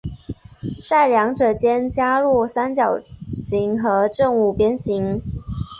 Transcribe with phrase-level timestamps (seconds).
[0.89, 5.21] 在两者间加入三角形和正五边形。